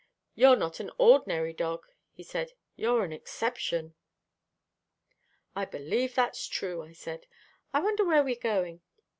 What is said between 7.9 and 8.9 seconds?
where we're going."